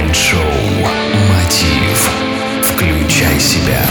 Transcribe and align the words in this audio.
Майнд-шоу 0.00 0.40
«Мотив». 1.28 2.10
Включай 2.62 3.38
себя. 3.38 3.82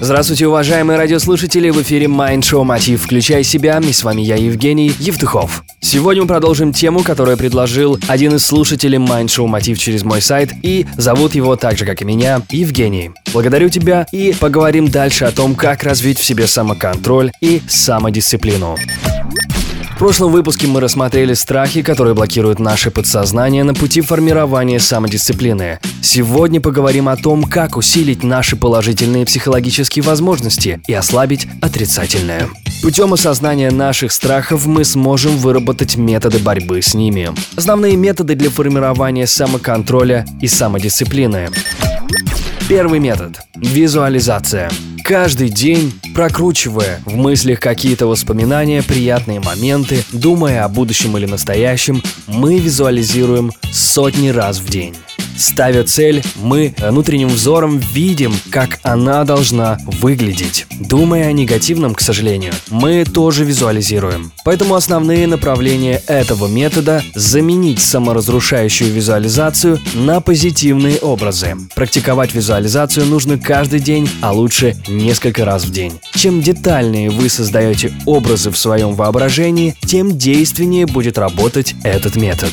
Здравствуйте, 0.00 0.46
уважаемые 0.46 0.96
радиослушатели! 0.96 1.68
В 1.70 1.82
эфире 1.82 2.06
Mind 2.06 2.42
Show 2.42 2.62
Мотив 2.62 3.02
«Включай 3.02 3.42
себя» 3.42 3.80
и 3.80 3.92
с 3.92 4.04
вами 4.04 4.22
я, 4.22 4.36
Евгений 4.36 4.92
Евтухов. 5.00 5.64
Сегодня 5.80 6.22
мы 6.22 6.28
продолжим 6.28 6.72
тему, 6.72 7.00
которую 7.00 7.36
предложил 7.36 7.98
один 8.06 8.36
из 8.36 8.46
слушателей 8.46 8.98
Mind 8.98 9.26
Show 9.26 9.48
Мотив 9.48 9.80
через 9.80 10.04
мой 10.04 10.22
сайт, 10.22 10.52
и 10.62 10.86
зовут 10.96 11.34
его 11.34 11.56
так 11.56 11.76
же, 11.76 11.84
как 11.84 12.02
и 12.02 12.04
меня, 12.04 12.42
Евгений. 12.50 13.10
Благодарю 13.32 13.68
тебя 13.68 14.06
и 14.12 14.32
поговорим 14.38 14.86
дальше 14.88 15.24
о 15.24 15.32
том, 15.32 15.56
как 15.56 15.82
развить 15.82 16.20
в 16.20 16.24
себе 16.24 16.46
самоконтроль 16.46 17.32
и 17.40 17.62
самодисциплину. 17.66 18.76
В 20.00 20.02
прошлом 20.02 20.32
выпуске 20.32 20.66
мы 20.66 20.80
рассмотрели 20.80 21.34
страхи, 21.34 21.82
которые 21.82 22.14
блокируют 22.14 22.58
наше 22.58 22.90
подсознание 22.90 23.64
на 23.64 23.74
пути 23.74 24.00
формирования 24.00 24.80
самодисциплины. 24.80 25.78
Сегодня 26.00 26.58
поговорим 26.58 27.06
о 27.06 27.16
том, 27.16 27.44
как 27.44 27.76
усилить 27.76 28.22
наши 28.22 28.56
положительные 28.56 29.26
психологические 29.26 30.02
возможности 30.02 30.80
и 30.86 30.94
ослабить 30.94 31.46
отрицательные. 31.60 32.48
Путем 32.82 33.12
осознания 33.12 33.70
наших 33.70 34.12
страхов 34.12 34.64
мы 34.64 34.86
сможем 34.86 35.36
выработать 35.36 35.96
методы 35.96 36.38
борьбы 36.38 36.80
с 36.80 36.94
ними. 36.94 37.32
Основные 37.54 37.94
методы 37.96 38.36
для 38.36 38.48
формирования 38.48 39.26
самоконтроля 39.26 40.24
и 40.40 40.48
самодисциплины. 40.48 41.50
Первый 42.70 43.00
метод– 43.00 43.42
визуализация. 43.54 44.70
Каждый 45.10 45.48
день, 45.48 45.92
прокручивая 46.14 47.00
в 47.04 47.16
мыслях 47.16 47.58
какие-то 47.58 48.06
воспоминания, 48.06 48.80
приятные 48.80 49.40
моменты, 49.40 50.04
думая 50.12 50.64
о 50.64 50.68
будущем 50.68 51.16
или 51.16 51.26
настоящем, 51.26 52.00
мы 52.28 52.60
визуализируем 52.60 53.50
сотни 53.72 54.28
раз 54.28 54.60
в 54.60 54.70
день. 54.70 54.94
Ставя 55.36 55.84
цель, 55.84 56.22
мы 56.36 56.74
внутренним 56.78 57.28
взором 57.28 57.78
видим, 57.78 58.34
как 58.50 58.78
она 58.82 59.24
должна 59.24 59.78
выглядеть. 60.00 60.66
Думая 60.78 61.28
о 61.28 61.32
негативном, 61.32 61.94
к 61.94 62.00
сожалению, 62.00 62.52
мы 62.70 63.04
тоже 63.04 63.44
визуализируем. 63.44 64.32
Поэтому 64.44 64.74
основные 64.74 65.26
направления 65.26 66.02
этого 66.06 66.46
метода– 66.46 67.02
заменить 67.14 67.80
саморазрушающую 67.80 68.92
визуализацию 68.92 69.80
на 69.94 70.20
позитивные 70.20 70.98
образы. 70.98 71.56
Практиковать 71.74 72.34
визуализацию 72.34 73.06
нужно 73.06 73.38
каждый 73.38 73.80
день, 73.80 74.08
а 74.20 74.32
лучше 74.32 74.76
несколько 74.88 75.44
раз 75.44 75.64
в 75.64 75.70
день. 75.70 76.00
Чем 76.14 76.42
детальнее 76.42 77.10
вы 77.10 77.28
создаете 77.28 77.92
образы 78.06 78.50
в 78.50 78.58
своем 78.58 78.94
воображении, 78.94 79.74
тем 79.86 80.16
действеннее 80.18 80.86
будет 80.86 81.18
работать 81.18 81.74
этот 81.82 82.16
метод. 82.16 82.52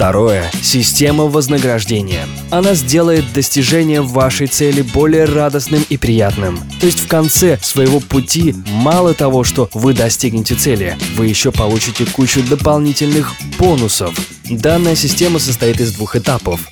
Второе. 0.00 0.50
Система 0.62 1.24
вознаграждения. 1.24 2.24
Она 2.48 2.72
сделает 2.72 3.34
достижение 3.34 4.00
вашей 4.00 4.46
цели 4.46 4.80
более 4.80 5.26
радостным 5.26 5.84
и 5.90 5.98
приятным. 5.98 6.58
То 6.80 6.86
есть 6.86 7.00
в 7.00 7.06
конце 7.06 7.58
своего 7.60 8.00
пути 8.00 8.54
мало 8.68 9.12
того, 9.12 9.44
что 9.44 9.68
вы 9.74 9.92
достигнете 9.92 10.54
цели, 10.54 10.96
вы 11.16 11.26
еще 11.26 11.52
получите 11.52 12.06
кучу 12.06 12.42
дополнительных 12.42 13.34
бонусов. 13.58 14.18
Данная 14.48 14.94
система 14.94 15.38
состоит 15.38 15.82
из 15.82 15.92
двух 15.92 16.16
этапов. 16.16 16.66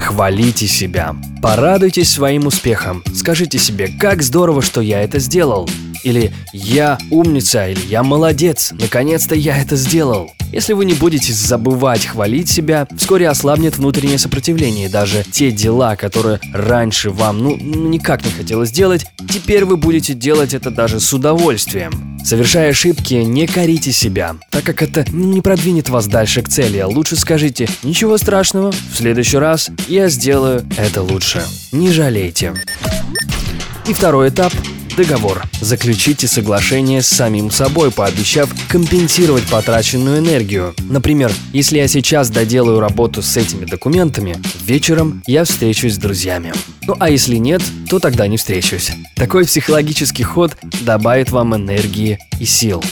Хвалите 0.00 0.66
себя. 0.66 1.14
Порадуйтесь 1.42 2.10
своим 2.10 2.46
успехом. 2.46 3.04
Скажите 3.14 3.58
себе, 3.58 3.86
как 3.86 4.22
здорово, 4.22 4.62
что 4.62 4.80
я 4.80 5.02
это 5.02 5.18
сделал. 5.18 5.68
Или 6.04 6.32
«Я 6.54 6.96
умница» 7.10 7.68
или 7.68 7.84
«Я 7.86 8.02
молодец, 8.02 8.72
наконец-то 8.72 9.34
я 9.34 9.58
это 9.58 9.76
сделал». 9.76 10.32
Если 10.52 10.72
вы 10.72 10.84
не 10.84 10.94
будете 10.94 11.32
забывать 11.32 12.06
хвалить 12.06 12.48
себя, 12.48 12.86
вскоре 12.96 13.28
ослабнет 13.28 13.76
внутреннее 13.76 14.18
сопротивление. 14.18 14.88
Даже 14.88 15.22
те 15.30 15.50
дела, 15.50 15.94
которые 15.96 16.40
раньше 16.52 17.10
вам 17.10 17.38
ну 17.38 17.56
никак 17.56 18.24
не 18.24 18.30
хотелось 18.30 18.70
делать, 18.70 19.06
теперь 19.28 19.64
вы 19.64 19.76
будете 19.76 20.14
делать 20.14 20.54
это 20.54 20.70
даже 20.70 21.00
с 21.00 21.12
удовольствием. 21.12 22.18
Совершая 22.24 22.70
ошибки, 22.70 23.14
не 23.14 23.46
корите 23.46 23.92
себя, 23.92 24.36
так 24.50 24.64
как 24.64 24.82
это 24.82 25.04
не 25.12 25.40
продвинет 25.40 25.88
вас 25.88 26.06
дальше 26.06 26.42
к 26.42 26.48
цели. 26.48 26.82
Лучше 26.82 27.16
скажите 27.16 27.68
«Ничего 27.82 28.18
страшного, 28.18 28.72
в 28.72 28.96
следующий 28.96 29.38
раз 29.38 29.70
я 29.86 30.08
сделаю 30.08 30.64
это 30.76 31.02
лучше». 31.02 31.42
Не 31.72 31.90
жалейте. 31.90 32.54
И 33.86 33.92
второй 33.92 34.30
этап 34.30 34.52
договор. 34.98 35.44
Заключите 35.60 36.26
соглашение 36.26 37.02
с 37.02 37.06
самим 37.06 37.52
собой, 37.52 37.92
пообещав 37.92 38.50
компенсировать 38.68 39.44
потраченную 39.44 40.18
энергию. 40.18 40.74
Например, 40.90 41.30
если 41.52 41.78
я 41.78 41.86
сейчас 41.86 42.30
доделаю 42.30 42.80
работу 42.80 43.22
с 43.22 43.36
этими 43.36 43.64
документами, 43.64 44.36
вечером 44.66 45.22
я 45.28 45.44
встречусь 45.44 45.94
с 45.94 45.98
друзьями. 45.98 46.52
Ну 46.82 46.96
а 46.98 47.10
если 47.10 47.36
нет, 47.36 47.62
то 47.88 48.00
тогда 48.00 48.26
не 48.26 48.38
встречусь. 48.38 48.90
Такой 49.14 49.44
психологический 49.44 50.24
ход 50.24 50.56
добавит 50.80 51.30
вам 51.30 51.54
энергии 51.54 52.18
и 52.40 52.44
сил. 52.44 52.82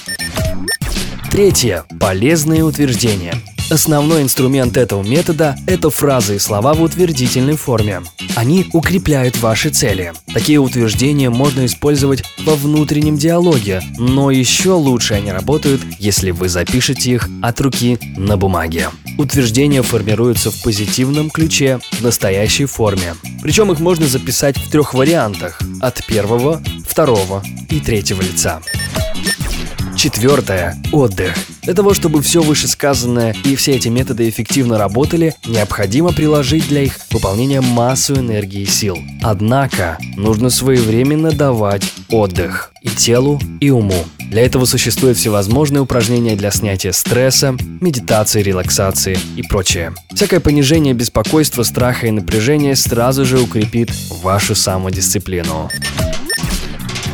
Третье. 1.32 1.84
Полезные 1.98 2.62
утверждения. 2.62 3.34
Основной 3.68 4.22
инструмент 4.22 4.76
этого 4.76 5.02
метода– 5.02 5.56
это 5.66 5.90
фразы 5.90 6.36
и 6.36 6.38
слова 6.38 6.72
в 6.72 6.82
утвердительной 6.82 7.56
форме. 7.56 8.02
Они 8.36 8.66
укрепляют 8.72 9.38
ваши 9.38 9.70
цели. 9.70 10.12
Такие 10.32 10.58
утверждения 10.58 11.30
можно 11.30 11.66
использовать 11.66 12.22
во 12.44 12.54
внутреннем 12.54 13.16
диалоге, 13.16 13.82
но 13.98 14.30
еще 14.30 14.70
лучше 14.70 15.14
они 15.14 15.32
работают, 15.32 15.82
если 15.98 16.30
вы 16.30 16.48
запишете 16.48 17.10
их 17.10 17.28
от 17.42 17.60
руки 17.60 17.98
на 18.16 18.36
бумаге. 18.36 18.90
Утверждения 19.18 19.82
формируются 19.82 20.52
в 20.52 20.62
позитивном 20.62 21.28
ключе, 21.28 21.80
в 21.90 22.02
настоящей 22.02 22.66
форме. 22.66 23.16
Причем 23.42 23.72
их 23.72 23.80
можно 23.80 24.06
записать 24.06 24.56
в 24.56 24.70
трех 24.70 24.94
вариантах– 24.94 25.60
от 25.80 26.06
первого, 26.06 26.62
второго 26.86 27.42
и 27.68 27.80
третьего 27.80 28.22
лица. 28.22 28.60
Четвертое– 29.96 30.76
отдых. 30.92 31.34
Для 31.62 31.72
того, 31.72 31.94
чтобы 31.94 32.20
все 32.20 32.42
вышесказанное 32.42 33.34
и 33.44 33.56
все 33.56 33.72
эти 33.72 33.88
методы 33.88 34.28
эффективно 34.28 34.76
работали, 34.76 35.34
необходимо 35.46 36.12
приложить 36.12 36.68
для 36.68 36.82
их 36.82 36.98
выполнения 37.10 37.62
массу 37.62 38.14
энергии 38.14 38.60
и 38.60 38.66
сил. 38.66 38.98
Однако, 39.22 39.96
нужно 40.16 40.50
своевременно 40.50 41.32
давать 41.32 41.82
отдых 42.10 42.72
и 42.82 42.88
телу, 42.88 43.40
и 43.60 43.70
уму. 43.70 44.04
Для 44.30 44.44
этого 44.44 44.66
существуют 44.66 45.16
всевозможные 45.16 45.80
упражнения 45.80 46.36
для 46.36 46.50
снятия 46.50 46.92
стресса, 46.92 47.56
медитации, 47.80 48.42
релаксации 48.42 49.18
и 49.36 49.42
прочее. 49.42 49.94
Всякое 50.14 50.40
понижение 50.40 50.92
беспокойства, 50.92 51.62
страха 51.62 52.06
и 52.06 52.10
напряжения 52.10 52.76
сразу 52.76 53.24
же 53.24 53.40
укрепит 53.40 53.90
вашу 54.22 54.54
самодисциплину. 54.54 55.70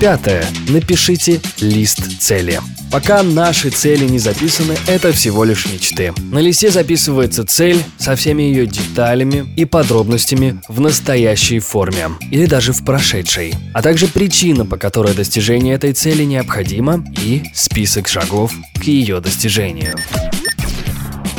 Пятое. 0.02 0.44
Напишите 0.68 1.40
лист 1.60 2.18
цели. 2.18 2.58
Пока 2.90 3.22
наши 3.22 3.70
цели 3.70 4.04
не 4.04 4.18
записаны, 4.18 4.74
это 4.88 5.12
всего 5.12 5.44
лишь 5.44 5.66
мечты. 5.66 6.12
На 6.32 6.40
листе 6.40 6.72
записывается 6.72 7.46
цель 7.46 7.80
со 7.98 8.16
всеми 8.16 8.42
ее 8.42 8.66
деталями 8.66 9.46
и 9.56 9.64
подробностями 9.64 10.60
в 10.66 10.80
настоящей 10.80 11.60
форме 11.60 12.08
или 12.32 12.46
даже 12.46 12.72
в 12.72 12.84
прошедшей, 12.84 13.54
а 13.74 13.80
также 13.80 14.08
причина, 14.08 14.66
по 14.66 14.76
которой 14.76 15.14
достижение 15.14 15.76
этой 15.76 15.92
цели 15.92 16.24
необходимо 16.24 17.04
и 17.22 17.44
список 17.54 18.08
шагов 18.08 18.52
к 18.74 18.82
ее 18.82 19.20
достижению. 19.20 19.94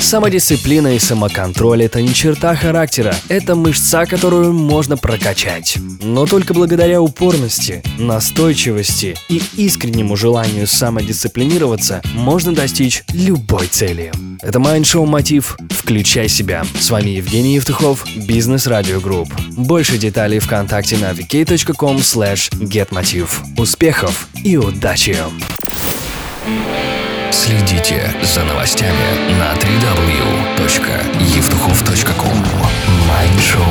Самодисциплина 0.04 0.96
и 0.96 1.00
самоконтроль– 1.00 1.84
это 1.86 2.02
не 2.02 2.14
черта 2.14 2.56
характера, 2.56 3.16
это 3.30 3.56
мышца, 3.56 4.06
которую 4.06 4.54
можно 4.54 4.96
прокачать. 4.96 5.78
Но 6.02 6.28
только 6.28 6.54
благодаря 6.54 7.02
упорности, 7.02 7.82
настойчивости 7.98 9.16
и 9.30 9.42
искреннему 9.56 10.16
желанию 10.16 10.68
самодисциплинироваться 10.68 12.02
можно 12.14 12.54
достичь 12.54 13.04
любой 13.14 13.68
цели. 13.68 14.12
Это 14.42 14.60
Майндшоу 14.60 15.06
Мотив 15.06 15.58
«Включай 15.70 16.28
себя». 16.28 16.64
С 16.78 16.92
вами 16.92 17.12
Евгений 17.12 17.56
Евтухов, 17.56 18.06
Бизнес 18.16 18.68
Радио 18.68 19.00
Групп. 19.00 19.34
Больше 19.58 19.98
деталей 19.98 20.40
ВКонтакте 20.40 20.98
на 20.98 21.12
vk.com 21.12 21.98
slash 21.98 22.52
getmotiv. 22.60 23.30
Успехов 23.58 24.28
и 24.44 24.58
удачи! 24.58 25.18
Следите 27.34 28.14
за 28.22 28.44
новостями 28.44 29.34
на 29.40 29.56
www.евтухов.com 29.56 32.46
Майндшоу 33.08 33.64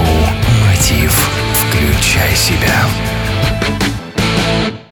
«Мотив». 0.66 1.30
Включай 1.54 2.34
себя. 2.34 2.86